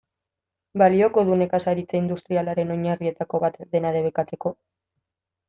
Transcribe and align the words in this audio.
Balioko 0.81 1.23
du 1.27 1.37
nekazaritza 1.41 1.99
industrialaren 1.99 2.73
oinarrietako 2.77 3.43
bat 3.45 3.61
dena 3.77 3.93
debekatzeko? 4.01 4.57